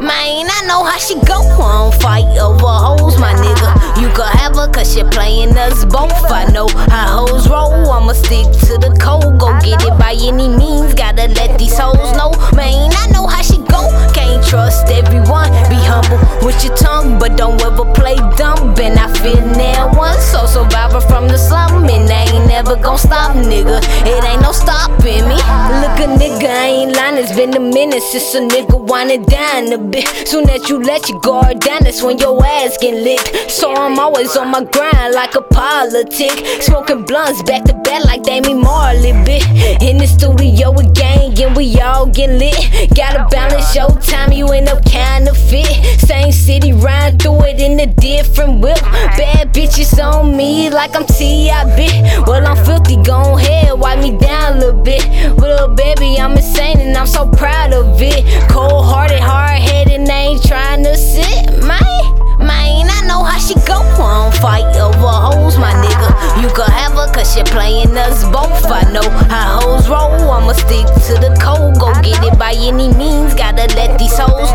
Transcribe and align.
Man, 0.00 0.46
I 0.50 0.64
know 0.66 0.82
how 0.82 0.98
she 0.98 1.14
go. 1.22 1.38
Don't 1.54 1.94
fight 2.02 2.26
over 2.38 2.66
hoes, 2.66 3.16
my 3.20 3.32
nigga. 3.32 4.02
You 4.02 4.08
could 4.08 4.26
have 4.26 4.56
her 4.56 4.66
cause 4.68 4.92
she 4.92 5.04
playing 5.04 5.56
us 5.56 5.84
both. 5.84 6.10
I 6.30 6.50
know 6.52 6.66
how 6.90 7.26
hoes 7.26 7.48
roll. 7.48 7.90
I'ma 7.90 8.12
stick 8.12 8.50
to 8.66 8.74
the 8.78 8.90
code. 9.00 9.38
Go 9.38 9.54
get 9.60 9.84
it 9.84 9.96
by 9.98 10.18
any 10.18 10.48
means. 10.48 10.94
Gotta 10.94 11.28
let 11.38 11.58
these 11.58 11.78
hoes 11.78 12.10
know. 12.18 12.32
Man, 12.56 12.90
I 12.90 13.06
know 13.12 13.26
how 13.26 13.42
she 13.42 13.58
go. 13.70 13.86
Can't 14.12 14.42
trust 14.44 14.88
everyone. 14.90 15.50
Be 15.70 15.78
humble 15.78 16.18
with 16.44 16.58
your 16.64 16.74
tongue, 16.76 17.20
but 17.20 17.36
don't 17.36 17.62
ever 17.62 17.84
play 17.94 18.16
dumb. 18.34 18.74
And 18.80 18.98
I 18.98 19.06
feel 19.22 19.46
now 19.54 19.94
one. 19.94 20.18
So 20.18 20.46
survivor 20.46 21.00
from 21.00 21.28
the 21.28 21.38
slum. 21.38 21.84
And 21.84 22.10
I 22.10 22.26
ain't 22.34 22.48
never 22.48 22.74
gon' 22.74 22.98
stop, 22.98 23.36
nigga. 23.36 23.78
It 24.02 24.24
ain't 24.24 24.42
no 24.42 24.50
stopping 24.50 25.28
me. 25.28 25.38
Lying. 27.04 27.18
It's 27.18 27.34
been 27.36 27.54
a 27.54 27.60
minute 27.60 28.02
since 28.02 28.34
a 28.34 28.40
nigga 28.40 28.80
winding 28.88 29.24
down 29.24 29.72
a 29.72 29.78
bit. 29.78 30.06
Soon 30.26 30.48
as 30.50 30.68
you 30.68 30.78
let 30.78 31.08
your 31.08 31.20
guard 31.20 31.60
down, 31.60 31.84
that's 31.84 32.02
when 32.02 32.18
your 32.18 32.44
ass 32.44 32.76
get 32.78 32.94
lit. 32.94 33.50
So 33.50 33.72
I'm 33.72 33.98
always 33.98 34.36
on 34.36 34.50
my 34.50 34.64
grind 34.64 35.14
like 35.14 35.34
a 35.34 35.42
politic. 35.42 36.62
Smoking 36.62 37.04
blunts 37.04 37.42
back 37.42 37.64
to 37.64 37.74
back 37.74 38.04
like 38.04 38.22
Damian 38.22 38.60
Marley, 38.60 39.12
bitch. 39.12 39.44
In 39.82 39.98
the 39.98 40.06
studio 40.06 40.70
with 40.70 40.94
gang, 40.94 41.38
and 41.40 41.56
we 41.56 41.78
all 41.80 42.06
get 42.06 42.30
lit. 42.30 42.90
Gotta 42.94 43.26
balance 43.30 43.74
your 43.74 43.90
time, 44.00 44.32
you 44.32 44.48
end 44.48 44.68
up 44.68 44.84
kinda 44.84 45.34
fit. 45.34 46.00
Same 46.00 46.32
city, 46.32 46.72
ride 46.72 47.20
through 47.20 47.42
it 47.44 47.60
in 47.60 47.80
a 47.80 47.86
different 47.86 48.60
whip. 48.60 48.80
Bad 49.18 49.52
bitches 49.52 50.02
on 50.02 50.36
me 50.36 50.70
like 50.70 50.96
I'm 50.96 51.06
T.I. 51.06 51.64
bitch. 51.76 52.26
Well, 52.26 52.46
I'm 52.46 52.56
filthy, 52.64 52.96
gon' 53.02 53.38
head, 53.38 53.78
wipe 53.78 54.00
me 54.00 54.16
down 54.18 54.56
a 54.56 54.60
little 54.60 54.82
bit. 54.82 55.04
Little 55.38 55.68
baby, 55.74 56.13
playing 67.64 67.96
us 67.96 68.24
both. 68.24 68.66
I 68.68 68.82
know 68.92 69.08
how 69.32 69.60
hoes 69.60 69.88
roll. 69.88 70.30
I'ma 70.36 70.52
stick 70.52 70.86
to 71.08 71.14
the 71.24 71.32
code. 71.40 71.80
Go 71.80 71.88
get 72.02 72.22
it 72.22 72.38
by 72.38 72.52
any 72.52 72.92
means. 72.92 73.32
Gotta 73.34 73.66
let 73.74 73.98
these 73.98 74.16
hoes 74.18 74.52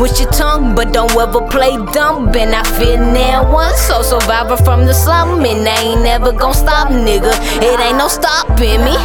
with 0.00 0.18
your 0.18 0.30
tongue, 0.30 0.74
but 0.74 0.92
don't 0.92 1.14
ever 1.16 1.46
play 1.48 1.76
dumb. 1.92 2.28
And 2.34 2.54
I 2.54 2.62
feel 2.78 2.96
now 2.96 3.52
one. 3.52 3.76
So 3.76 4.02
survivor 4.02 4.56
from 4.56 4.86
the 4.86 4.94
slum. 4.94 5.44
And 5.44 5.68
I 5.68 5.82
ain't 5.82 6.02
never 6.02 6.32
gon' 6.32 6.54
stop, 6.54 6.88
nigga. 6.88 7.32
It 7.60 7.80
ain't 7.80 7.98
no 7.98 8.08
stopping 8.08 8.80
me. 8.80 8.96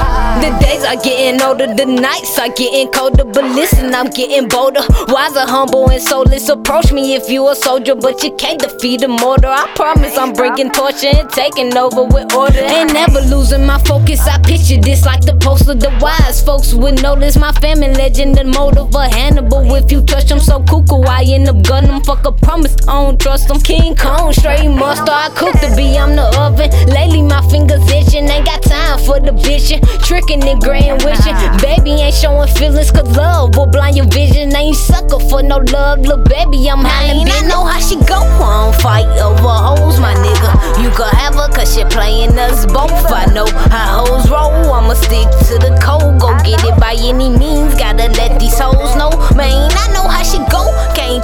The 0.42 0.58
days 0.62 0.84
are 0.84 1.02
getting 1.02 1.42
older, 1.42 1.68
the 1.74 1.86
nights 1.86 2.38
are 2.40 2.50
getting 2.50 2.88
colder. 2.92 3.26
But 3.26 3.44
listen, 3.56 3.94
I'm 3.94 4.10
getting 4.10 4.48
bolder. 4.48 4.82
Wiser, 5.08 5.46
humble, 5.46 5.90
and 5.90 6.02
soulless. 6.02 6.50
Approach 6.50 6.92
me 6.92 7.16
if 7.16 7.30
you 7.30 7.48
a 7.50 7.56
soldier, 7.56 7.96
but 7.96 8.24
you 8.24 8.36
can't 8.36 8.60
defeat 8.60 9.04
a 9.04 9.08
mortar. 9.08 9.48
I 9.48 9.72
promise 9.76 10.18
I'm 10.18 10.34
bringing 10.34 10.72
torture 10.72 11.12
and 11.14 11.30
taking 11.30 11.76
over 11.78 12.04
with 12.04 12.34
order. 12.34 12.60
Ain't 12.60 12.94
never 12.94 13.22
losing 13.22 13.66
my 13.66 13.80
focus. 13.80 14.22
I 14.28 14.40
picture 14.40 14.80
this 14.80 15.06
like 15.06 15.22
the 15.22 15.36
poster. 15.42 15.74
The 15.74 15.92
wise 16.02 16.42
folks 16.42 16.74
would 16.74 17.02
notice 17.02 17.38
my 17.38 17.52
family 17.54 17.94
legend 17.94 18.38
and 18.38 18.52
motive 18.52 18.86
of 18.86 18.96
a 18.96 19.08
Hannibal. 19.10 19.74
If 19.76 19.92
you 19.92 20.02
touch 20.02 20.26
them 20.26 20.40
so 20.40 20.60
cuckoo, 20.86 21.04
I 21.04 21.24
end 21.28 21.50
up 21.50 21.62
gunning 21.64 21.92
them. 21.92 22.02
Fuck 22.04 22.26
a 22.26 22.32
promise, 22.32 22.76
I 22.88 23.04
don't 23.04 23.20
trust 23.20 23.48
them. 23.48 23.60
King 23.60 23.96
Kong, 23.96 24.34
straight 24.34 24.70
mustard. 24.70 25.10
I 25.10 25.30
cook 25.30 25.54
the 25.54 25.74
be, 25.76 25.98
I'm 25.98 26.16
the 26.16 26.28
oven. 26.40 26.70
Lately, 26.88 27.22
my 27.22 27.42
fingers 27.50 27.82
itching. 27.92 28.28
Ain't 28.30 28.46
got 28.46 28.62
time 28.62 29.00
for 29.00 29.20
the 29.20 29.32
bitching. 29.32 29.82
Tricking 30.04 30.44
and 30.44 30.62
grand 30.62 31.04
wishing. 31.04 31.36
Baby 31.62 32.02
ain't 32.02 32.16
showing 32.16 32.48
feelings, 32.56 32.92
cause 32.92 33.16
love 33.16 33.56
will 33.56 33.68
blind 33.68 33.98
your 33.98 34.08
vision. 34.08 34.56
Ain't 34.56 34.76
sucker 34.76 35.20
for 35.30 35.42
no 35.44 35.58
love, 35.58 36.00
little 36.00 36.24
baby. 36.24 36.70
I'm 36.70 36.84
hollering. 36.84 37.30
I 37.30 37.42
know 37.48 37.66
how 37.66 37.80
she 37.80 37.96
go. 38.06 38.20
I 38.20 38.72
don't 38.72 38.82
fight 38.82 39.08
over 39.20 39.48
hoes, 39.48 40.00
my 40.00 40.14
nigga. 40.16 40.84
You 40.84 40.90
could 40.92 41.14
have 41.14 41.36
her 41.36 41.50
cause 41.50 41.74
she 41.74 41.84
playing 41.86 42.38
us 42.38 42.66
both. 42.66 42.92
I 43.12 43.26
know 43.34 43.48
how 43.72 44.06
hoes 44.06 44.30
roll. 44.30 44.74
I'ma 44.74 44.94
stick 44.94 45.30
to 45.50 45.56
the 45.60 45.78
code. 45.82 46.20
Go 46.20 46.36
get 46.44 46.64
it 46.64 46.80
by 46.80 46.96
any 46.98 47.30
means. 47.30 47.76
Gotta 47.76 48.10
let 48.12 48.40
these 48.40 48.58
hoes 48.60 48.96
know. 48.96 49.10
Man, 49.36 49.72
I 49.72 49.94
know 49.94 50.08
how 50.08 50.24
she 50.24 50.38
go. 50.52 50.65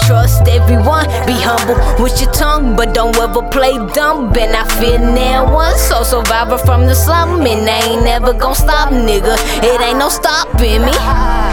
Trust 0.08 0.48
everyone. 0.48 1.06
Be 1.26 1.34
humble 1.34 1.76
with 2.04 2.20
your 2.22 2.32
tongue, 2.32 2.76
but 2.76 2.94
don't 2.94 3.16
ever 3.18 3.42
play 3.44 3.74
dumb. 3.94 4.34
And 4.38 4.56
I 4.56 4.66
feel 4.80 5.00
now 5.00 5.54
one. 5.54 5.78
So 5.78 6.04
survivor 6.04 6.58
from 6.58 6.86
the 6.86 6.96
slum. 6.96 7.42
And 7.42 7.70
I 7.70 7.80
ain't 7.90 8.04
never 8.04 8.34
gon' 8.34 8.56
stop, 8.56 8.90
nigga. 8.90 9.36
It 9.64 9.82
ain't 9.82 10.00
no 10.00 10.10
stopping 10.10 10.82
me. 10.82 11.51